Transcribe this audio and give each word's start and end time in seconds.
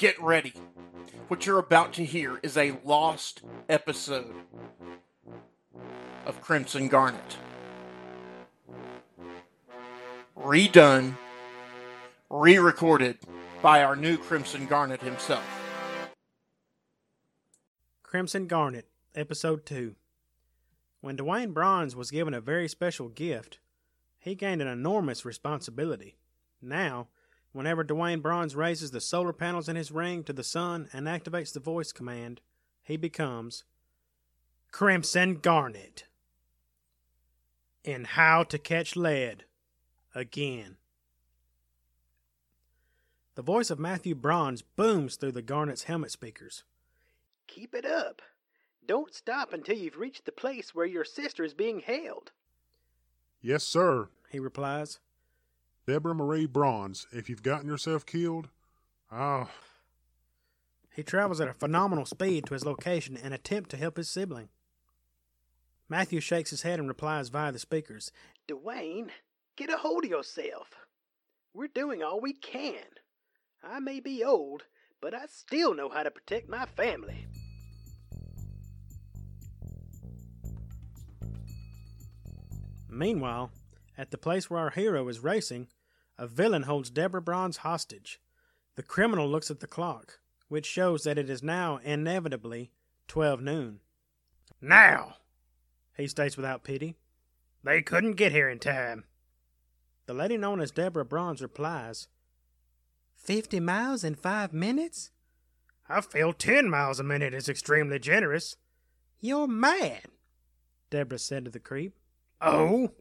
Get 0.00 0.18
ready. 0.22 0.54
What 1.28 1.44
you're 1.44 1.58
about 1.58 1.92
to 1.92 2.06
hear 2.06 2.40
is 2.42 2.56
a 2.56 2.78
lost 2.86 3.42
episode 3.68 4.34
of 6.24 6.40
Crimson 6.40 6.88
Garnet. 6.88 7.36
Redone, 10.38 11.18
re 12.30 12.56
recorded 12.56 13.18
by 13.60 13.84
our 13.84 13.94
new 13.94 14.16
Crimson 14.16 14.64
Garnet 14.64 15.02
himself. 15.02 15.44
Crimson 18.02 18.46
Garnet, 18.46 18.86
Episode 19.14 19.66
2. 19.66 19.96
When 21.02 21.18
Dwayne 21.18 21.52
Bronze 21.52 21.94
was 21.94 22.10
given 22.10 22.32
a 22.32 22.40
very 22.40 22.68
special 22.68 23.10
gift, 23.10 23.58
he 24.18 24.34
gained 24.34 24.62
an 24.62 24.68
enormous 24.68 25.26
responsibility. 25.26 26.16
Now, 26.62 27.08
whenever 27.52 27.84
Dwayne 27.84 28.22
Bronze 28.22 28.54
raises 28.56 28.90
the 28.90 29.00
solar 29.00 29.32
panels 29.32 29.68
in 29.68 29.76
his 29.76 29.90
ring 29.90 30.24
to 30.24 30.32
the 30.32 30.44
sun 30.44 30.88
and 30.92 31.06
activates 31.06 31.52
the 31.52 31.60
voice 31.60 31.92
command, 31.92 32.40
he 32.82 32.96
becomes 32.96 33.64
Crimson 34.72 35.36
Garnet. 35.36 36.04
In 37.82 38.04
How 38.04 38.42
to 38.44 38.58
Catch 38.58 38.94
Lead 38.94 39.44
Again. 40.14 40.76
The 43.36 43.42
voice 43.42 43.70
of 43.70 43.78
Matthew 43.78 44.14
Bronze 44.14 44.60
booms 44.60 45.16
through 45.16 45.32
the 45.32 45.40
Garnet's 45.40 45.84
helmet 45.84 46.10
speakers. 46.10 46.64
Keep 47.46 47.74
it 47.74 47.86
up. 47.86 48.20
Don't 48.86 49.14
stop 49.14 49.52
until 49.52 49.76
you've 49.76 49.98
reached 49.98 50.24
the 50.24 50.32
place 50.32 50.74
where 50.74 50.86
your 50.86 51.04
sister 51.04 51.44
is 51.44 51.54
being 51.54 51.80
held. 51.80 52.32
Yes, 53.40 53.64
sir. 53.64 54.08
He 54.30 54.38
replies. 54.38 54.98
Deborah 55.90 56.14
Marie 56.14 56.46
Bronze, 56.46 57.08
if 57.10 57.28
you've 57.28 57.42
gotten 57.42 57.66
yourself 57.66 58.06
killed, 58.06 58.48
oh, 59.10 59.50
He 60.94 61.02
travels 61.02 61.40
at 61.40 61.48
a 61.48 61.52
phenomenal 61.52 62.06
speed 62.06 62.46
to 62.46 62.54
his 62.54 62.64
location 62.64 63.16
and 63.20 63.34
attempt 63.34 63.70
to 63.70 63.76
help 63.76 63.96
his 63.96 64.08
sibling. 64.08 64.50
Matthew 65.88 66.20
shakes 66.20 66.50
his 66.50 66.62
head 66.62 66.78
and 66.78 66.86
replies 66.86 67.28
via 67.28 67.50
the 67.50 67.58
speakers. 67.58 68.12
Dwayne, 68.46 69.08
get 69.56 69.68
a 69.68 69.78
hold 69.78 70.04
of 70.04 70.10
yourself. 70.10 70.76
We're 71.52 71.66
doing 71.66 72.04
all 72.04 72.20
we 72.20 72.34
can. 72.34 72.84
I 73.60 73.80
may 73.80 73.98
be 73.98 74.22
old, 74.22 74.66
but 75.02 75.12
I 75.12 75.26
still 75.26 75.74
know 75.74 75.88
how 75.88 76.04
to 76.04 76.12
protect 76.12 76.48
my 76.48 76.66
family. 76.66 77.26
Meanwhile, 82.88 83.50
at 83.98 84.12
the 84.12 84.18
place 84.18 84.48
where 84.48 84.60
our 84.60 84.70
hero 84.70 85.08
is 85.08 85.18
racing, 85.18 85.66
a 86.20 86.26
villain 86.26 86.64
holds 86.64 86.90
Deborah 86.90 87.22
Bronze 87.22 87.56
hostage. 87.58 88.20
The 88.76 88.82
criminal 88.82 89.26
looks 89.26 89.50
at 89.50 89.60
the 89.60 89.66
clock, 89.66 90.20
which 90.48 90.66
shows 90.66 91.02
that 91.04 91.16
it 91.16 91.30
is 91.30 91.42
now 91.42 91.80
inevitably 91.82 92.70
12 93.08 93.40
noon. 93.40 93.80
Now, 94.60 95.16
he 95.96 96.06
states 96.06 96.36
without 96.36 96.62
pity, 96.62 96.96
they 97.64 97.80
couldn't 97.80 98.12
get 98.16 98.32
here 98.32 98.50
in 98.50 98.58
time. 98.58 99.04
The 100.04 100.12
lady 100.12 100.36
known 100.36 100.60
as 100.60 100.70
Deborah 100.70 101.06
Bronze 101.06 101.40
replies, 101.40 102.08
Fifty 103.14 103.58
miles 103.58 104.04
in 104.04 104.14
five 104.14 104.52
minutes? 104.52 105.10
I 105.88 106.02
feel 106.02 106.34
ten 106.34 106.68
miles 106.68 107.00
a 107.00 107.04
minute 107.04 107.32
is 107.32 107.48
extremely 107.48 107.98
generous. 107.98 108.56
You're 109.20 109.48
mad, 109.48 110.02
Deborah 110.90 111.18
said 111.18 111.46
to 111.46 111.50
the 111.50 111.60
creep. 111.60 111.98
Oh? 112.40 112.92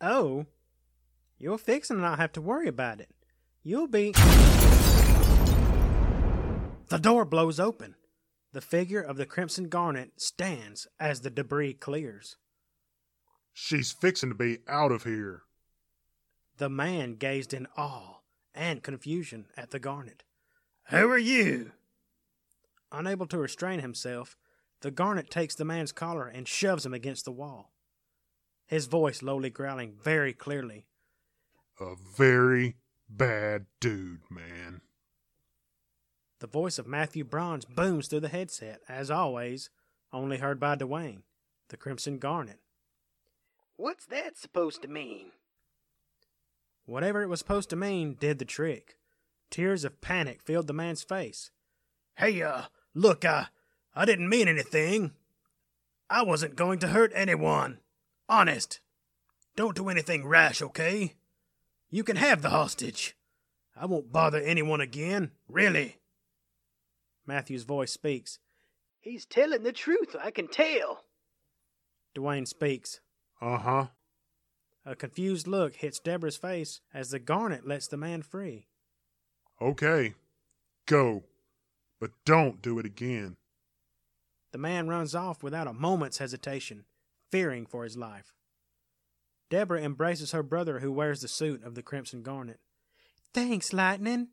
Oh? 0.00 0.46
You're 1.42 1.58
fixing 1.58 1.96
to 1.96 2.02
not 2.02 2.20
have 2.20 2.30
to 2.32 2.40
worry 2.40 2.68
about 2.68 3.00
it. 3.00 3.10
You'll 3.64 3.88
be. 3.88 4.12
The 6.86 7.00
door 7.00 7.24
blows 7.24 7.58
open. 7.58 7.96
The 8.52 8.60
figure 8.60 9.00
of 9.00 9.16
the 9.16 9.26
Crimson 9.26 9.68
Garnet 9.68 10.12
stands 10.20 10.86
as 11.00 11.22
the 11.22 11.30
debris 11.30 11.74
clears. 11.74 12.36
she's 13.52 13.90
fixing 13.90 14.28
to 14.28 14.36
be 14.36 14.58
out 14.68 14.92
of 14.92 15.02
here. 15.02 15.42
The 16.58 16.70
man 16.70 17.16
gazed 17.16 17.52
in 17.52 17.66
awe 17.76 18.20
and 18.54 18.80
confusion 18.84 19.46
at 19.56 19.72
the 19.72 19.80
Garnet. 19.80 20.22
Who 20.90 21.10
are 21.10 21.18
you? 21.18 21.72
Unable 22.92 23.26
to 23.26 23.38
restrain 23.38 23.80
himself, 23.80 24.36
the 24.80 24.92
Garnet 24.92 25.28
takes 25.28 25.56
the 25.56 25.64
man's 25.64 25.90
collar 25.90 26.28
and 26.28 26.46
shoves 26.46 26.86
him 26.86 26.94
against 26.94 27.24
the 27.24 27.32
wall. 27.32 27.72
His 28.64 28.86
voice 28.86 29.22
lowly 29.24 29.50
growling 29.50 29.94
very 30.00 30.32
clearly. 30.32 30.86
A 31.82 31.96
very 31.96 32.76
bad 33.08 33.66
dude, 33.80 34.20
man. 34.30 34.82
The 36.38 36.46
voice 36.46 36.78
of 36.78 36.86
Matthew 36.86 37.24
Bronze 37.24 37.64
booms 37.64 38.06
through 38.06 38.20
the 38.20 38.28
headset, 38.28 38.80
as 38.88 39.10
always, 39.10 39.68
only 40.12 40.38
heard 40.38 40.60
by 40.60 40.76
Dwayne, 40.76 41.22
the 41.70 41.76
Crimson 41.76 42.18
Garnet. 42.18 42.60
What's 43.74 44.06
that 44.06 44.38
supposed 44.38 44.82
to 44.82 44.88
mean? 44.88 45.32
Whatever 46.86 47.22
it 47.22 47.28
was 47.28 47.40
supposed 47.40 47.70
to 47.70 47.76
mean 47.76 48.14
did 48.14 48.38
the 48.38 48.44
trick. 48.44 48.96
Tears 49.50 49.84
of 49.84 50.00
panic 50.00 50.40
filled 50.40 50.68
the 50.68 50.72
man's 50.72 51.02
face. 51.02 51.50
Hey, 52.14 52.42
uh, 52.42 52.62
look, 52.94 53.24
I, 53.24 53.46
I 53.92 54.04
didn't 54.04 54.28
mean 54.28 54.46
anything. 54.46 55.14
I 56.08 56.22
wasn't 56.22 56.54
going 56.54 56.78
to 56.78 56.88
hurt 56.88 57.10
anyone. 57.12 57.80
Honest. 58.28 58.78
Don't 59.56 59.76
do 59.76 59.88
anything 59.88 60.24
rash, 60.24 60.62
okay? 60.62 61.14
You 61.94 62.04
can 62.04 62.16
have 62.16 62.40
the 62.40 62.48
hostage. 62.48 63.14
I 63.76 63.84
won't 63.84 64.10
bother 64.10 64.40
anyone 64.40 64.80
again, 64.80 65.32
really. 65.46 65.98
Matthew's 67.26 67.64
voice 67.64 67.92
speaks. 67.92 68.38
He's 68.98 69.26
telling 69.26 69.62
the 69.62 69.72
truth, 69.72 70.16
I 70.18 70.30
can 70.30 70.48
tell. 70.48 71.04
Dwayne 72.16 72.48
speaks. 72.48 73.00
Uh 73.42 73.58
huh. 73.58 73.86
A 74.86 74.96
confused 74.96 75.46
look 75.46 75.76
hits 75.76 76.00
Deborah's 76.00 76.38
face 76.38 76.80
as 76.94 77.10
the 77.10 77.18
garnet 77.18 77.68
lets 77.68 77.88
the 77.88 77.98
man 77.98 78.22
free. 78.22 78.68
Okay. 79.60 80.14
Go. 80.86 81.24
But 82.00 82.12
don't 82.24 82.62
do 82.62 82.78
it 82.78 82.86
again. 82.86 83.36
The 84.52 84.58
man 84.58 84.88
runs 84.88 85.14
off 85.14 85.42
without 85.42 85.68
a 85.68 85.74
moment's 85.74 86.18
hesitation, 86.18 86.86
fearing 87.30 87.66
for 87.66 87.84
his 87.84 87.98
life. 87.98 88.32
Deborah 89.52 89.82
embraces 89.82 90.32
her 90.32 90.42
brother, 90.42 90.78
who 90.78 90.90
wears 90.90 91.20
the 91.20 91.28
suit 91.28 91.62
of 91.62 91.74
the 91.74 91.82
Crimson 91.82 92.22
Garnet. 92.22 92.58
Thanks, 93.34 93.74
Lightning. 93.74 94.28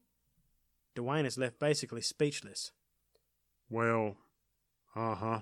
Dwayne 0.95 1.25
is 1.25 1.37
left 1.37 1.59
basically 1.59 1.99
speechless. 1.99 2.71
Well, 3.69 4.15
uh 4.95 5.15
huh. 5.15 5.39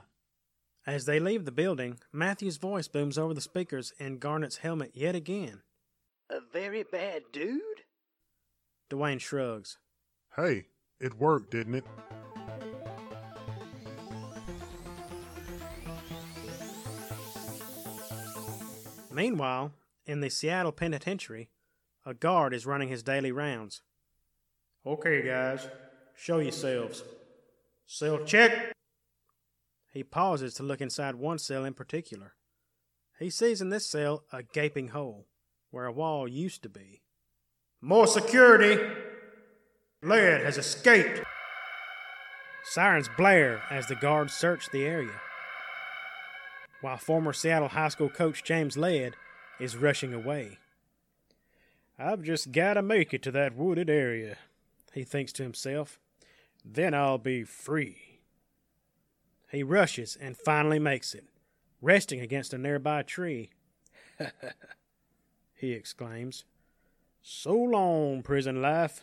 As 0.87 1.05
they 1.05 1.19
leave 1.19 1.45
the 1.45 1.51
building, 1.51 1.99
Matthew's 2.11 2.57
voice 2.57 2.87
booms 2.87 3.19
over 3.19 3.35
the 3.35 3.39
speakers 3.39 3.93
in 3.99 4.17
Garnet's 4.17 4.57
helmet 4.57 4.93
yet 4.95 5.13
again. 5.13 5.61
A 6.27 6.39
very 6.51 6.81
bad 6.81 7.21
dude? 7.31 7.61
Dwayne 8.89 9.21
shrugs. 9.21 9.77
Hey, 10.35 10.69
it 10.99 11.19
worked, 11.19 11.51
didn't 11.51 11.75
it? 11.75 11.85
Meanwhile, 19.17 19.73
in 20.05 20.21
the 20.21 20.29
Seattle 20.29 20.71
Penitentiary, 20.71 21.49
a 22.05 22.13
guard 22.13 22.53
is 22.53 22.67
running 22.67 22.89
his 22.89 23.01
daily 23.01 23.31
rounds. 23.31 23.81
Okay, 24.85 25.23
guys, 25.23 25.67
show 26.15 26.37
yourselves. 26.37 27.03
Cell 27.87 28.19
check. 28.25 28.73
He 29.91 30.03
pauses 30.03 30.53
to 30.53 30.63
look 30.63 30.81
inside 30.81 31.15
one 31.15 31.39
cell 31.39 31.65
in 31.65 31.73
particular. 31.73 32.35
He 33.17 33.31
sees 33.31 33.59
in 33.59 33.69
this 33.69 33.89
cell 33.89 34.23
a 34.31 34.43
gaping 34.43 34.89
hole 34.89 35.25
where 35.71 35.87
a 35.87 35.91
wall 35.91 36.27
used 36.27 36.61
to 36.61 36.69
be. 36.69 37.01
More 37.81 38.05
security! 38.05 38.79
Lead 40.03 40.41
has 40.41 40.59
escaped! 40.59 41.23
Sirens 42.65 43.09
blare 43.17 43.63
as 43.71 43.87
the 43.87 43.95
guards 43.95 44.33
search 44.33 44.69
the 44.69 44.85
area, 44.85 45.19
while 46.81 46.97
former 46.97 47.33
Seattle 47.33 47.69
High 47.69 47.89
School 47.89 48.09
coach 48.09 48.43
James 48.43 48.77
Lead 48.77 49.15
is 49.59 49.77
rushing 49.77 50.13
away. 50.13 50.59
I've 51.99 52.21
just 52.21 52.51
gotta 52.51 52.81
make 52.81 53.13
it 53.13 53.23
to 53.23 53.31
that 53.31 53.55
wooded 53.55 53.89
area, 53.89 54.37
he 54.93 55.03
thinks 55.03 55.31
to 55.33 55.43
himself. 55.43 55.99
Then 56.63 56.93
I'll 56.93 57.17
be 57.17 57.43
free. 57.43 58.19
He 59.49 59.63
rushes 59.63 60.17
and 60.19 60.37
finally 60.37 60.79
makes 60.79 61.13
it, 61.13 61.25
resting 61.81 62.19
against 62.19 62.53
a 62.53 62.57
nearby 62.57 63.03
tree. 63.03 63.51
he 65.55 65.71
exclaims. 65.71 66.43
So 67.21 67.53
long, 67.53 68.21
prison 68.21 68.61
life. 68.61 69.01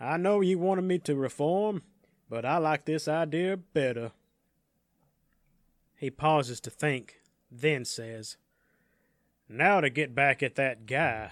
I 0.00 0.16
know 0.16 0.40
you 0.40 0.58
wanted 0.58 0.82
me 0.82 0.98
to 1.00 1.14
reform, 1.14 1.82
but 2.28 2.44
I 2.44 2.58
like 2.58 2.84
this 2.84 3.08
idea 3.08 3.56
better. 3.56 4.12
He 5.96 6.10
pauses 6.10 6.60
to 6.60 6.70
think, 6.70 7.20
then 7.50 7.84
says, 7.84 8.36
Now 9.48 9.80
to 9.80 9.90
get 9.90 10.14
back 10.14 10.42
at 10.42 10.56
that 10.56 10.86
guy. 10.86 11.30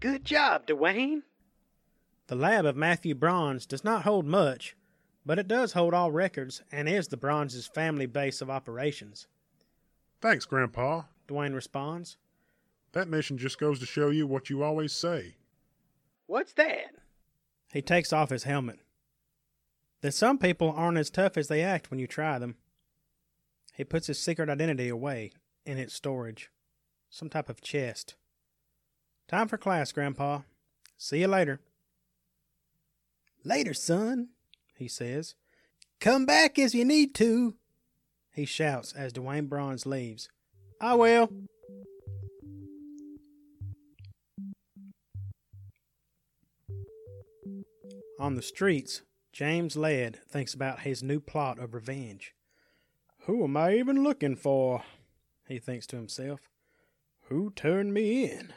Good 0.00 0.24
job, 0.24 0.66
Dwayne. 0.66 1.22
The 2.26 2.34
lab 2.34 2.64
of 2.64 2.76
Matthew 2.76 3.14
Bronze 3.14 3.66
does 3.66 3.84
not 3.84 4.02
hold 4.02 4.26
much, 4.26 4.74
but 5.24 5.38
it 5.38 5.46
does 5.46 5.74
hold 5.74 5.94
all 5.94 6.10
records 6.10 6.62
and 6.72 6.88
is 6.88 7.08
the 7.08 7.16
Bronze's 7.16 7.68
family 7.68 8.06
base 8.06 8.40
of 8.40 8.50
operations. 8.50 9.28
Thanks, 10.20 10.44
Grandpa. 10.44 11.02
Dwayne 11.28 11.54
responds. 11.54 12.16
That 12.92 13.08
mission 13.08 13.38
just 13.38 13.60
goes 13.60 13.78
to 13.78 13.86
show 13.86 14.10
you 14.10 14.26
what 14.26 14.50
you 14.50 14.62
always 14.62 14.92
say. 14.92 15.36
What's 16.26 16.52
that? 16.54 16.94
He 17.72 17.82
takes 17.82 18.12
off 18.12 18.30
his 18.30 18.44
helmet. 18.44 18.80
That 20.02 20.12
some 20.12 20.38
people 20.38 20.72
aren't 20.76 20.98
as 20.98 21.10
tough 21.10 21.36
as 21.36 21.48
they 21.48 21.62
act 21.62 21.90
when 21.90 21.98
you 21.98 22.06
try 22.06 22.38
them. 22.38 22.56
He 23.74 23.84
puts 23.84 24.08
his 24.08 24.18
secret 24.18 24.50
identity 24.50 24.88
away 24.88 25.32
in 25.64 25.78
its 25.78 25.94
storage, 25.94 26.50
some 27.08 27.30
type 27.30 27.48
of 27.48 27.60
chest. 27.60 28.14
Time 29.28 29.48
for 29.48 29.56
class, 29.56 29.92
Grandpa. 29.92 30.40
See 30.98 31.20
you 31.20 31.28
later. 31.28 31.60
Later, 33.44 33.72
son, 33.74 34.28
he 34.76 34.88
says. 34.88 35.34
Come 36.00 36.26
back 36.26 36.58
as 36.58 36.74
you 36.74 36.84
need 36.84 37.14
to, 37.14 37.54
he 38.34 38.44
shouts 38.44 38.92
as 38.92 39.12
Dwayne 39.12 39.48
Bronze 39.48 39.86
leaves. 39.86 40.28
I 40.80 40.94
will. 40.94 41.30
On 48.22 48.36
the 48.36 48.40
streets, 48.40 49.02
James 49.32 49.76
Ladd 49.76 50.20
thinks 50.28 50.54
about 50.54 50.82
his 50.82 51.02
new 51.02 51.18
plot 51.18 51.58
of 51.58 51.74
revenge. 51.74 52.36
Who 53.22 53.42
am 53.42 53.56
I 53.56 53.74
even 53.74 54.04
looking 54.04 54.36
for? 54.36 54.84
He 55.48 55.58
thinks 55.58 55.88
to 55.88 55.96
himself. 55.96 56.48
Who 57.22 57.50
turned 57.50 57.92
me 57.92 58.30
in? 58.30 58.52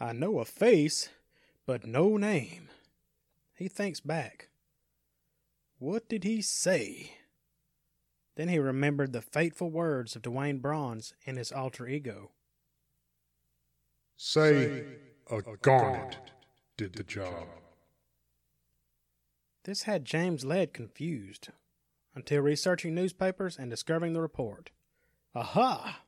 I 0.00 0.12
know 0.12 0.40
a 0.40 0.44
face, 0.44 1.10
but 1.64 1.86
no 1.86 2.16
name. 2.16 2.68
He 3.54 3.68
thinks 3.68 4.00
back. 4.00 4.48
What 5.78 6.08
did 6.08 6.24
he 6.24 6.42
say? 6.42 7.12
Then 8.34 8.48
he 8.48 8.58
remembered 8.58 9.12
the 9.12 9.22
fateful 9.22 9.70
words 9.70 10.16
of 10.16 10.22
Dwayne 10.22 10.60
Bronze 10.60 11.14
in 11.24 11.36
his 11.36 11.52
alter 11.52 11.86
ego. 11.86 12.32
Say, 14.16 14.82
a 15.30 15.40
garnet 15.62 16.16
did 16.76 16.94
the 16.94 17.04
job. 17.04 17.46
This 19.66 19.82
had 19.82 20.04
James 20.04 20.44
Ladd 20.44 20.72
confused 20.72 21.48
until 22.14 22.40
researching 22.40 22.94
newspapers 22.94 23.58
and 23.58 23.68
discovering 23.68 24.12
the 24.12 24.20
report. 24.20 24.70
Aha! 25.34 26.02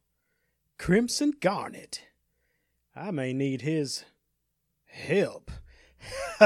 Crimson 0.79 1.33
Garnet. 1.41 2.07
I 2.95 3.11
may 3.11 3.33
need 3.33 3.63
his 3.63 4.05
help. 4.87 5.51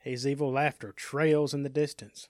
his 0.00 0.26
evil 0.26 0.50
laughter 0.50 0.90
trails 0.90 1.54
in 1.54 1.62
the 1.62 1.68
distance. 1.68 2.28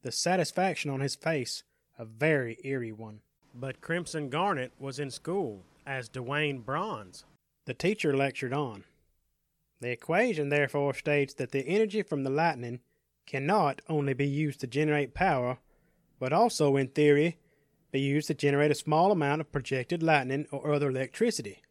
The 0.00 0.12
satisfaction 0.12 0.90
on 0.90 1.00
his 1.00 1.14
face 1.14 1.62
a 1.98 2.06
very 2.06 2.56
eerie 2.64 2.90
one. 2.90 3.20
But 3.54 3.82
Crimson 3.82 4.30
Garnet 4.30 4.72
was 4.78 4.98
in 4.98 5.10
school 5.10 5.66
as 5.86 6.08
Dwayne 6.08 6.64
Bronze. 6.64 7.24
The 7.66 7.74
teacher 7.74 8.16
lectured 8.16 8.54
on. 8.54 8.84
The 9.80 9.90
equation 9.90 10.50
therefore 10.50 10.94
states 10.94 11.34
that 11.34 11.52
the 11.52 11.66
energy 11.66 12.02
from 12.02 12.22
the 12.22 12.30
lightning 12.30 12.80
cannot 13.26 13.80
only 13.88 14.12
be 14.12 14.26
used 14.26 14.60
to 14.60 14.66
generate 14.66 15.14
power, 15.14 15.58
but 16.18 16.32
also, 16.32 16.76
in 16.76 16.88
theory, 16.88 17.38
be 17.90 18.00
used 18.00 18.28
to 18.28 18.34
generate 18.34 18.70
a 18.70 18.74
small 18.74 19.10
amount 19.10 19.40
of 19.40 19.52
projected 19.52 20.02
lightning 20.02 20.46
or 20.50 20.72
other 20.72 20.90
electricity. 20.90 21.62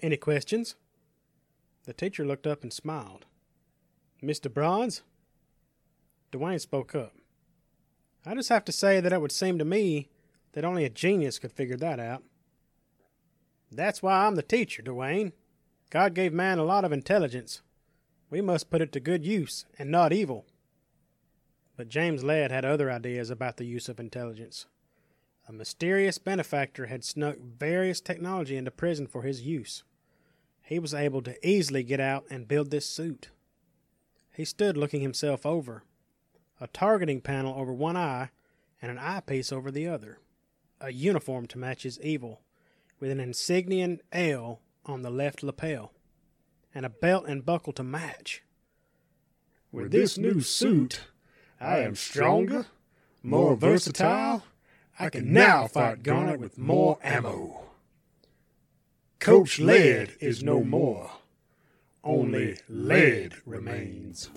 Any 0.00 0.16
questions? 0.16 0.76
The 1.84 1.92
teacher 1.92 2.26
looked 2.26 2.46
up 2.46 2.62
and 2.62 2.72
smiled. 2.72 3.26
Mr. 4.22 4.52
Bronze? 4.52 5.02
Dwayne 6.32 6.60
spoke 6.60 6.94
up. 6.94 7.14
I 8.26 8.34
just 8.34 8.48
have 8.48 8.64
to 8.66 8.72
say 8.72 9.00
that 9.00 9.12
it 9.12 9.20
would 9.20 9.32
seem 9.32 9.58
to 9.58 9.64
me 9.64 10.08
that 10.52 10.64
only 10.64 10.84
a 10.84 10.90
genius 10.90 11.38
could 11.38 11.52
figure 11.52 11.76
that 11.76 12.00
out. 12.00 12.22
That's 13.70 14.02
why 14.02 14.26
I'm 14.26 14.34
the 14.34 14.42
teacher, 14.42 14.82
Dwayne. 14.82 15.32
God 15.90 16.14
gave 16.14 16.32
man 16.32 16.58
a 16.58 16.64
lot 16.64 16.84
of 16.84 16.92
intelligence. 16.92 17.62
We 18.30 18.40
must 18.40 18.70
put 18.70 18.82
it 18.82 18.92
to 18.92 19.00
good 19.00 19.24
use 19.24 19.64
and 19.78 19.90
not 19.90 20.12
evil. 20.12 20.46
But 21.76 21.88
James 21.88 22.24
Ladd 22.24 22.50
had 22.50 22.64
other 22.64 22.90
ideas 22.90 23.30
about 23.30 23.56
the 23.56 23.64
use 23.64 23.88
of 23.88 24.00
intelligence. 24.00 24.66
A 25.48 25.52
mysterious 25.52 26.18
benefactor 26.18 26.86
had 26.86 27.04
snuck 27.04 27.36
various 27.38 28.00
technology 28.00 28.56
into 28.56 28.70
prison 28.70 29.06
for 29.06 29.22
his 29.22 29.42
use. 29.42 29.84
He 30.62 30.78
was 30.78 30.94
able 30.94 31.20
to 31.22 31.46
easily 31.46 31.82
get 31.82 32.00
out 32.00 32.24
and 32.30 32.48
build 32.48 32.70
this 32.70 32.86
suit. 32.86 33.28
He 34.34 34.44
stood 34.44 34.76
looking 34.76 35.02
himself 35.02 35.44
over, 35.44 35.84
a 36.60 36.66
targeting 36.68 37.20
panel 37.20 37.54
over 37.56 37.72
one 37.72 37.96
eye 37.96 38.30
and 38.80 38.90
an 38.90 38.98
eyepiece 38.98 39.52
over 39.52 39.70
the 39.70 39.86
other, 39.86 40.18
a 40.80 40.92
uniform 40.92 41.46
to 41.48 41.58
match 41.58 41.82
his 41.82 42.00
evil, 42.00 42.40
with 42.98 43.10
an 43.10 43.20
insignian 43.20 44.00
L 44.12 44.60
on 44.86 45.02
the 45.02 45.10
left 45.10 45.42
lapel, 45.42 45.92
and 46.74 46.84
a 46.84 46.90
belt 46.90 47.24
and 47.26 47.44
buckle 47.44 47.72
to 47.74 47.82
match. 47.82 48.42
With 49.72 49.90
this 49.90 50.16
new 50.18 50.40
suit, 50.40 51.00
I 51.60 51.78
am 51.78 51.94
stronger, 51.94 52.66
more 53.22 53.56
versatile. 53.56 54.44
I 54.98 55.10
can 55.10 55.32
now 55.32 55.66
fight 55.66 56.02
Garnet 56.02 56.38
with 56.38 56.58
more 56.58 56.98
ammo. 57.02 57.62
Coach 59.18 59.58
Ladd 59.58 60.12
is 60.20 60.42
no 60.42 60.62
more. 60.62 61.10
Only 62.04 62.58
lead 62.68 63.34
remains. 63.46 64.28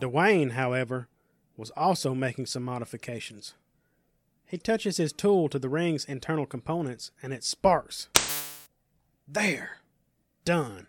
Dwayne, 0.00 0.50
however, 0.50 1.08
was 1.56 1.70
also 1.70 2.14
making 2.14 2.46
some 2.46 2.64
modifications. 2.64 3.54
He 4.52 4.58
touches 4.58 4.98
his 4.98 5.14
tool 5.14 5.48
to 5.48 5.58
the 5.58 5.70
ring's 5.70 6.04
internal 6.04 6.44
components 6.44 7.10
and 7.22 7.32
it 7.32 7.42
sparks. 7.42 8.10
There! 9.26 9.78
Done. 10.44 10.88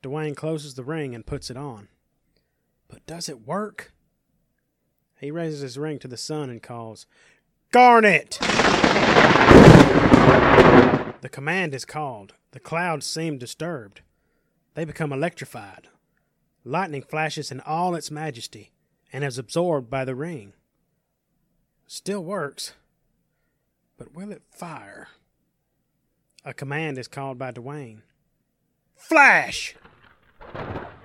Dwayne 0.00 0.36
closes 0.36 0.74
the 0.74 0.84
ring 0.84 1.12
and 1.12 1.26
puts 1.26 1.50
it 1.50 1.56
on. 1.56 1.88
But 2.86 3.04
does 3.04 3.28
it 3.28 3.44
work? 3.48 3.92
He 5.18 5.32
raises 5.32 5.58
his 5.58 5.76
ring 5.76 5.98
to 5.98 6.06
the 6.06 6.16
sun 6.16 6.50
and 6.50 6.62
calls, 6.62 7.04
Garnet! 7.72 8.38
The 11.20 11.28
command 11.32 11.74
is 11.74 11.84
called. 11.84 12.34
The 12.52 12.60
clouds 12.60 13.06
seem 13.06 13.38
disturbed. 13.38 14.02
They 14.74 14.84
become 14.84 15.12
electrified. 15.12 15.88
Lightning 16.64 17.02
flashes 17.02 17.50
in 17.50 17.58
all 17.62 17.96
its 17.96 18.12
majesty 18.12 18.70
and 19.12 19.24
is 19.24 19.36
absorbed 19.36 19.90
by 19.90 20.04
the 20.04 20.14
ring. 20.14 20.52
Still 21.86 22.24
works. 22.24 22.74
But 23.98 24.14
will 24.14 24.32
it 24.32 24.42
fire? 24.50 25.08
A 26.44 26.52
command 26.52 26.98
is 26.98 27.08
called 27.08 27.38
by 27.38 27.52
Dwayne. 27.52 28.02
Flash! 28.96 29.76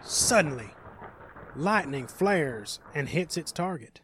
Suddenly, 0.04 0.70
lightning 1.56 2.08
flares 2.08 2.80
and 2.96 3.10
hits 3.10 3.38
its 3.38 3.52
target. 3.52 4.02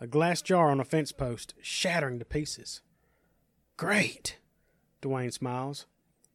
A 0.00 0.06
glass 0.06 0.42
jar 0.42 0.70
on 0.70 0.80
a 0.80 0.84
fence 0.84 1.12
post, 1.12 1.54
shattering 1.60 2.18
to 2.18 2.24
pieces. 2.24 2.80
Great! 3.76 4.38
Dwayne 5.02 5.32
smiles. 5.32 5.86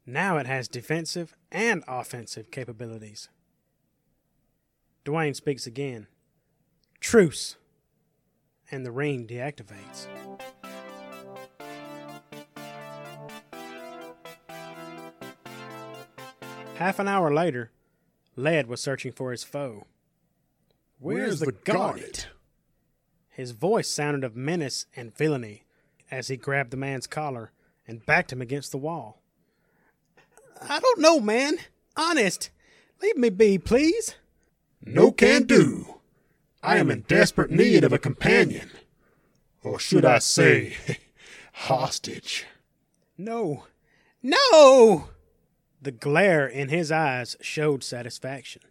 Now 0.05 0.37
it 0.37 0.45
has 0.45 0.67
defensive 0.67 1.35
and 1.51 1.83
offensive 1.87 2.51
capabilities. 2.51 3.29
Dwayne 5.05 5.35
speaks 5.35 5.65
again. 5.65 6.07
Truce! 6.99 7.57
And 8.73 8.83
the 8.83 8.91
ring 8.91 9.27
deactivates. 9.27 10.07
Half 16.77 16.97
an 16.97 17.07
hour 17.07 17.31
later, 17.31 17.69
Ladd 18.35 18.65
was 18.65 18.81
searching 18.81 19.11
for 19.11 19.29
his 19.29 19.43
foe. 19.43 19.85
Where's, 20.97 21.39
the, 21.39 21.51
garnet? 21.51 22.29
His 23.29 23.51
voice 23.51 23.87
sounded 23.87 24.23
of 24.23 24.35
menace 24.35 24.87
and 24.95 25.15
villainy 25.15 25.65
as 26.09 26.29
he 26.29 26.35
grabbed 26.35 26.71
the 26.71 26.77
man's 26.77 27.05
collar 27.05 27.51
and 27.87 28.03
backed 28.07 28.31
him 28.31 28.41
against 28.41 28.71
the 28.71 28.79
wall. 28.79 29.21
I 30.67 30.79
don't 30.79 30.99
know, 30.99 31.19
man. 31.19 31.59
Honest. 31.95 32.49
Leave 33.03 33.17
me 33.17 33.29
be, 33.29 33.59
please. 33.59 34.15
No 34.83 35.11
can 35.11 35.43
do. 35.43 35.82
I 36.63 36.77
am 36.77 36.89
in 36.89 37.01
desperate 37.01 37.51
need 37.51 37.83
of 37.83 37.93
a 37.93 37.99
companion. 37.99 38.71
Or 39.63 39.77
should 39.77 40.05
I 40.05 40.19
say, 40.19 40.73
hostage. 41.53 42.45
No. 43.17 43.65
No! 44.21 45.09
The 45.81 45.91
glare 45.91 46.47
in 46.47 46.69
his 46.69 46.91
eyes 46.91 47.35
showed 47.41 47.83
satisfaction. 47.83 48.61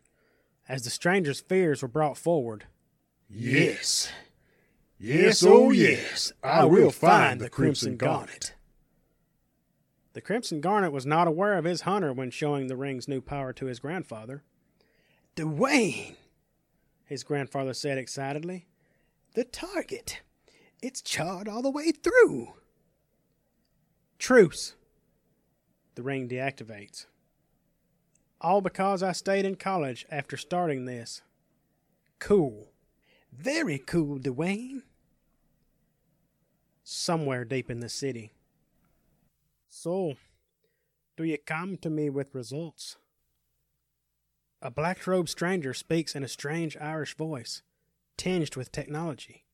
As 0.68 0.82
the 0.82 0.90
stranger's 0.90 1.40
fears 1.40 1.82
were 1.82 1.88
brought 1.88 2.16
forward, 2.16 2.64
Yes. 3.28 4.10
Yes, 4.98 5.42
oh 5.44 5.70
yes, 5.72 6.32
I 6.44 6.64
will 6.64 6.90
find 6.90 7.40
the 7.40 7.48
Crimson 7.50 7.96
Garnet. 7.96 8.54
The 10.12 10.20
Crimson 10.20 10.60
Garnet 10.60 10.92
was 10.92 11.04
not 11.06 11.26
aware 11.26 11.58
of 11.58 11.64
his 11.64 11.80
hunter 11.80 12.12
when 12.12 12.30
showing 12.30 12.66
the 12.68 12.76
ring's 12.76 13.08
new 13.08 13.20
power 13.20 13.52
to 13.54 13.66
his 13.66 13.80
grandfather. 13.80 14.44
Dwayne, 15.34 16.14
his 17.12 17.24
grandfather 17.24 17.74
said 17.74 17.98
excitedly. 17.98 18.66
The 19.34 19.44
target. 19.44 20.22
It's 20.82 21.02
charred 21.02 21.46
all 21.46 21.60
the 21.60 21.70
way 21.70 21.92
through. 21.92 22.54
Truce. 24.18 24.74
The 25.94 26.02
ring 26.02 26.26
deactivates. 26.26 27.04
All 28.40 28.62
because 28.62 29.02
I 29.02 29.12
stayed 29.12 29.44
in 29.44 29.56
college 29.56 30.06
after 30.10 30.38
starting 30.38 30.86
this. 30.86 31.20
Cool. 32.18 32.68
Very 33.30 33.78
cool, 33.78 34.18
Dwayne. 34.18 34.82
Somewhere 36.82 37.44
deep 37.44 37.70
in 37.70 37.80
the 37.80 37.88
city. 37.90 38.32
So, 39.68 40.14
do 41.16 41.24
you 41.24 41.36
come 41.36 41.76
to 41.78 41.90
me 41.90 42.08
with 42.08 42.34
results? 42.34 42.96
A 44.64 44.70
black 44.70 45.04
robed 45.08 45.28
stranger 45.28 45.74
speaks 45.74 46.14
in 46.14 46.22
a 46.22 46.28
strange 46.28 46.76
Irish 46.76 47.16
voice, 47.16 47.62
tinged 48.16 48.54
with 48.54 48.70
technology. 48.70 49.44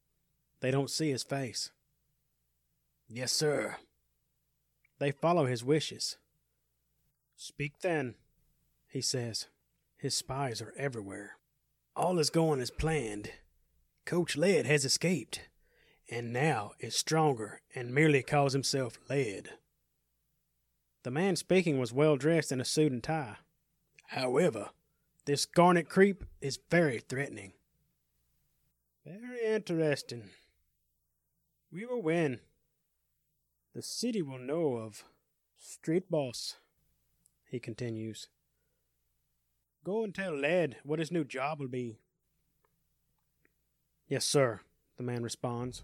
They 0.60 0.70
don't 0.70 0.90
see 0.90 1.10
his 1.10 1.22
face. 1.22 1.70
Yes, 3.08 3.32
sir. 3.32 3.76
They 4.98 5.10
follow 5.10 5.46
his 5.46 5.64
wishes. 5.64 6.18
Speak 7.36 7.80
then, 7.80 8.16
he 8.86 9.00
says. 9.00 9.46
His 9.96 10.14
spies 10.14 10.60
are 10.60 10.74
everywhere. 10.76 11.38
All 11.96 12.18
is 12.18 12.28
going 12.28 12.60
as 12.60 12.70
planned. 12.70 13.30
Coach 14.04 14.36
Lead 14.36 14.66
has 14.66 14.84
escaped, 14.84 15.48
and 16.10 16.34
now 16.34 16.72
is 16.80 16.94
stronger 16.94 17.62
and 17.74 17.94
merely 17.94 18.22
calls 18.22 18.52
himself 18.52 18.98
Lead. 19.08 19.50
The 21.02 21.10
man 21.10 21.36
speaking 21.36 21.78
was 21.78 21.94
well 21.94 22.16
dressed 22.16 22.52
in 22.52 22.60
a 22.60 22.64
suit 22.64 22.92
and 22.92 23.02
tie. 23.02 23.36
However, 24.08 24.70
this 25.28 25.44
garnet 25.44 25.90
creep 25.90 26.24
is 26.40 26.58
very 26.70 27.00
threatening. 27.00 27.52
Very 29.04 29.44
interesting. 29.44 30.30
We 31.70 31.84
will 31.84 32.00
win. 32.00 32.40
The 33.74 33.82
city 33.82 34.22
will 34.22 34.38
know 34.38 34.76
of 34.76 35.04
Street 35.58 36.10
Boss, 36.10 36.56
he 37.44 37.60
continues. 37.60 38.28
Go 39.84 40.02
and 40.02 40.14
tell 40.14 40.34
Lead 40.34 40.76
what 40.82 40.98
his 40.98 41.12
new 41.12 41.24
job 41.24 41.60
will 41.60 41.68
be. 41.68 41.98
Yes, 44.08 44.24
sir, 44.24 44.60
the 44.96 45.02
man 45.02 45.22
responds. 45.22 45.82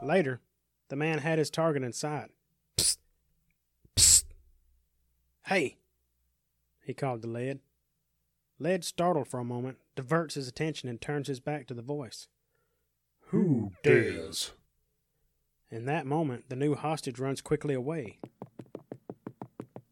Later, 0.00 0.40
the 0.88 0.96
man 0.96 1.18
had 1.18 1.38
his 1.38 1.50
target 1.50 1.82
in 1.82 1.92
sight. 1.92 2.30
Hey! 5.50 5.78
He 6.80 6.94
called 6.94 7.22
to 7.22 7.28
Lead. 7.28 7.58
Lead, 8.60 8.84
startled 8.84 9.26
for 9.26 9.40
a 9.40 9.44
moment, 9.44 9.78
diverts 9.96 10.36
his 10.36 10.46
attention 10.46 10.88
and 10.88 11.00
turns 11.00 11.26
his 11.26 11.40
back 11.40 11.66
to 11.66 11.74
the 11.74 11.82
voice. 11.82 12.28
Who 13.30 13.72
dares? 13.82 14.52
In 15.68 15.86
that 15.86 16.06
moment, 16.06 16.50
the 16.50 16.54
new 16.54 16.76
hostage 16.76 17.18
runs 17.18 17.40
quickly 17.40 17.74
away. 17.74 18.20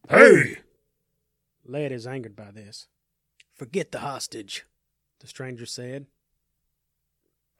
Hey! 0.08 0.58
Lead 1.64 1.90
is 1.90 2.06
angered 2.06 2.36
by 2.36 2.52
this. 2.52 2.86
Forget 3.52 3.90
the 3.90 3.98
hostage, 3.98 4.64
the 5.18 5.26
stranger 5.26 5.66
said. 5.66 6.06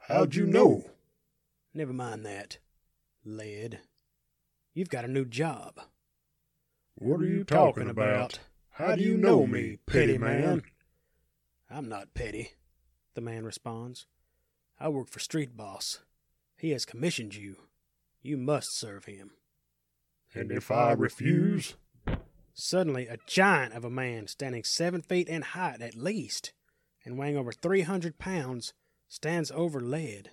How'd 0.07 0.37
you 0.37 0.47
know? 0.47 0.85
Never 1.75 1.93
mind 1.93 2.25
that, 2.25 2.59
Lead. 3.25 3.81
You've 4.73 4.89
got 4.89 5.05
a 5.05 5.09
new 5.09 5.25
job. 5.25 5.81
What 7.01 7.21
are 7.21 7.27
you 7.27 7.45
talking 7.45 7.89
about? 7.89 8.41
How 8.71 8.97
do 8.97 9.03
you 9.03 9.17
know 9.17 9.47
me, 9.47 9.79
petty 9.87 10.19
man? 10.19 10.63
I'm 11.71 11.89
not 11.89 12.13
petty, 12.13 12.55
the 13.15 13.21
man 13.21 13.45
responds. 13.45 14.07
I 14.81 14.89
work 14.89 15.09
for 15.09 15.21
Street 15.21 15.57
Boss. 15.57 16.01
He 16.57 16.71
has 16.73 16.85
commissioned 16.85 17.37
you. 17.37 17.57
You 18.21 18.37
must 18.37 18.77
serve 18.77 19.05
him. 19.05 19.31
And 20.35 20.51
if 20.51 20.73
I 20.73 20.91
refuse? 20.91 21.77
Suddenly, 22.53 23.07
a 23.07 23.19
giant 23.29 23.75
of 23.75 23.85
a 23.85 23.91
man, 23.91 24.27
standing 24.27 24.65
seven 24.65 25.01
feet 25.01 25.29
in 25.29 25.43
height 25.43 25.81
at 25.81 25.95
least, 25.95 26.53
and 27.05 27.17
weighing 27.17 27.37
over 27.37 27.53
three 27.53 27.83
hundred 27.83 28.19
pounds, 28.19 28.75
stands 29.09 29.53
over 29.53 29.81
Lead. 29.81 30.33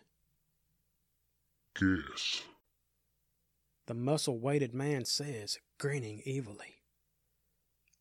Guess. 1.79 2.41
The 3.87 3.93
muscle 3.93 4.39
weighted 4.39 4.73
man 4.73 5.05
says, 5.05 5.59
grinning 5.77 6.21
evilly. 6.25 6.81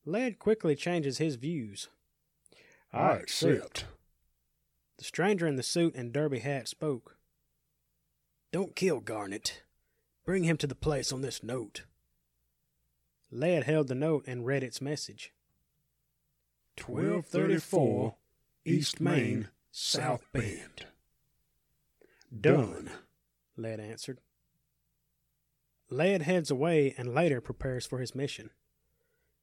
Lead 0.06 0.38
quickly 0.38 0.76
changes 0.76 1.18
his 1.18 1.36
views. 1.36 1.88
I 2.92 3.12
accept. 3.14 3.86
The 4.98 5.04
stranger 5.04 5.46
in 5.46 5.56
the 5.56 5.62
suit 5.62 5.94
and 5.94 6.12
derby 6.12 6.38
hat 6.38 6.68
spoke. 6.68 7.16
Don't 8.52 8.76
kill 8.76 9.00
Garnet. 9.00 9.62
Bring 10.24 10.44
him 10.44 10.56
to 10.58 10.66
the 10.66 10.74
place 10.74 11.12
on 11.12 11.20
this 11.20 11.42
note. 11.42 11.82
Lead 13.30 13.64
held 13.64 13.88
the 13.88 13.94
note 13.94 14.24
and 14.26 14.46
read 14.46 14.62
its 14.62 14.80
message. 14.80 15.32
1234 16.78 18.14
East 18.64 19.00
Main, 19.00 19.48
South 19.70 20.24
Bend. 20.32 20.86
Done, 22.40 22.90
Lead 23.56 23.80
answered. 23.80 24.20
Lead 25.90 26.22
heads 26.22 26.50
away 26.50 26.94
and 26.96 27.14
later 27.14 27.40
prepares 27.40 27.86
for 27.86 27.98
his 27.98 28.14
mission. 28.14 28.50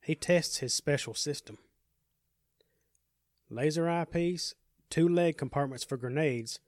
He 0.02 0.16
tests 0.16 0.58
his 0.58 0.74
special 0.74 1.14
system. 1.14 1.60
Laser 3.50 3.90
eyepiece, 3.90 4.56
two 4.90 5.08
leg 5.08 5.38
compartments 5.38 5.84
for 5.84 5.98
grenades, 5.98 6.60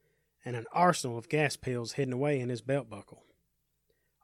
and 0.45 0.55
an 0.55 0.65
arsenal 0.73 1.17
of 1.17 1.29
gas 1.29 1.55
pills 1.55 1.93
hidden 1.93 2.13
away 2.13 2.39
in 2.39 2.49
his 2.49 2.61
belt 2.61 2.89
buckle. 2.89 3.23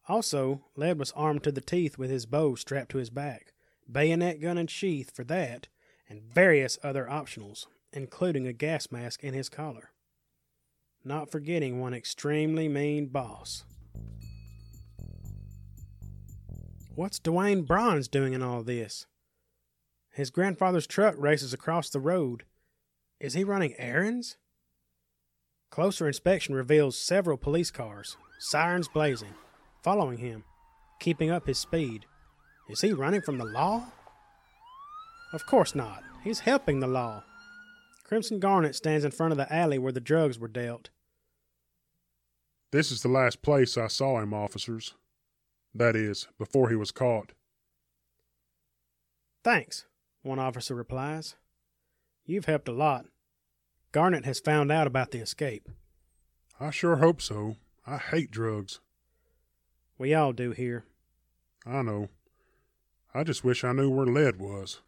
Also, 0.07 0.65
Lead 0.75 0.99
was 0.99 1.11
armed 1.11 1.43
to 1.43 1.51
the 1.51 1.61
teeth 1.61 1.97
with 1.97 2.09
his 2.09 2.25
bow 2.25 2.55
strapped 2.55 2.91
to 2.91 2.97
his 2.97 3.09
back, 3.09 3.53
bayonet 3.91 4.41
gun 4.41 4.57
and 4.57 4.69
sheath 4.69 5.11
for 5.15 5.23
that, 5.23 5.67
and 6.09 6.21
various 6.21 6.77
other 6.83 7.07
optionals, 7.09 7.67
including 7.93 8.47
a 8.47 8.53
gas 8.53 8.91
mask 8.91 9.23
in 9.23 9.33
his 9.33 9.49
collar. 9.49 9.91
Not 11.03 11.31
forgetting 11.31 11.79
one 11.79 11.93
extremely 11.93 12.67
mean 12.67 13.07
boss. 13.07 13.63
What's 16.99 17.17
Dwayne 17.17 17.65
Bronze 17.65 18.09
doing 18.09 18.33
in 18.33 18.41
all 18.41 18.61
this? 18.61 19.05
His 20.11 20.29
grandfather's 20.29 20.85
truck 20.85 21.15
races 21.17 21.53
across 21.53 21.89
the 21.89 22.01
road. 22.01 22.43
Is 23.21 23.35
he 23.35 23.45
running 23.45 23.73
errands? 23.77 24.35
Closer 25.71 26.07
inspection 26.07 26.55
reveals 26.55 26.97
several 26.97 27.37
police 27.37 27.71
cars, 27.71 28.17
sirens 28.39 28.89
blazing, 28.89 29.33
following 29.81 30.17
him, 30.17 30.43
keeping 30.99 31.31
up 31.31 31.47
his 31.47 31.57
speed. 31.57 32.05
Is 32.69 32.81
he 32.81 32.91
running 32.91 33.21
from 33.21 33.37
the 33.37 33.45
law? 33.45 33.85
Of 35.31 35.45
course 35.45 35.73
not. 35.73 36.03
He's 36.25 36.39
helping 36.39 36.81
the 36.81 36.87
law. 36.87 37.23
Crimson 38.03 38.41
Garnet 38.41 38.75
stands 38.75 39.05
in 39.05 39.11
front 39.11 39.31
of 39.31 39.37
the 39.37 39.53
alley 39.53 39.79
where 39.79 39.93
the 39.93 40.01
drugs 40.01 40.37
were 40.37 40.49
dealt. 40.49 40.89
This 42.73 42.91
is 42.91 43.03
the 43.03 43.07
last 43.07 43.41
place 43.41 43.77
I 43.77 43.87
saw 43.87 44.19
him, 44.19 44.33
officers. 44.33 44.95
That 45.73 45.95
is, 45.95 46.27
before 46.37 46.69
he 46.69 46.75
was 46.75 46.91
caught. 46.91 47.33
Thanks, 49.43 49.85
one 50.21 50.39
officer 50.39 50.75
replies. 50.75 51.35
You've 52.25 52.45
helped 52.45 52.67
a 52.67 52.73
lot. 52.73 53.05
Garnet 53.91 54.25
has 54.25 54.39
found 54.39 54.71
out 54.71 54.87
about 54.87 55.11
the 55.11 55.19
escape. 55.19 55.69
I 56.59 56.71
sure 56.71 56.97
hope 56.97 57.21
so. 57.21 57.55
I 57.87 57.97
hate 57.97 58.31
drugs. 58.31 58.79
We 59.97 60.13
all 60.13 60.33
do 60.33 60.51
here. 60.51 60.85
I 61.65 61.81
know. 61.81 62.09
I 63.13 63.23
just 63.23 63.43
wish 63.43 63.63
I 63.63 63.71
knew 63.71 63.89
where 63.89 64.05
lead 64.05 64.39
was. 64.39 64.81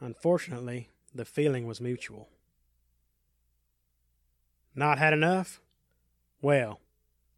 Unfortunately, 0.00 0.88
the 1.14 1.24
feeling 1.24 1.66
was 1.66 1.80
mutual. 1.80 2.28
Not 4.74 4.98
had 4.98 5.12
enough? 5.12 5.60
Well, 6.42 6.80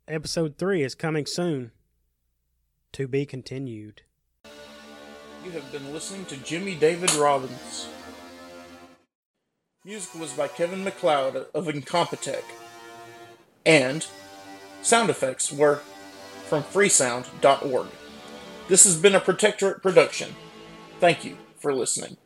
episode 0.06 0.58
3 0.58 0.82
is 0.82 0.94
coming 0.94 1.26
soon. 1.26 1.72
To 2.92 3.08
be 3.08 3.24
continued. 3.24 4.02
You 5.44 5.50
have 5.52 5.72
been 5.72 5.94
listening 5.94 6.26
to 6.26 6.36
Jimmy 6.36 6.74
David 6.74 7.14
Robbins. 7.14 7.88
Music 9.82 10.14
was 10.20 10.32
by 10.34 10.46
Kevin 10.46 10.84
MacLeod 10.84 11.46
of 11.54 11.66
Incompetech. 11.68 12.44
And 13.64 14.06
sound 14.82 15.08
effects 15.08 15.50
were 15.50 15.76
from 16.48 16.62
freesound.org. 16.64 17.86
This 18.68 18.84
has 18.84 18.96
been 18.96 19.14
a 19.14 19.20
Protectorate 19.20 19.82
production. 19.82 20.34
Thank 21.00 21.24
you 21.24 21.38
for 21.56 21.74
listening. 21.74 22.18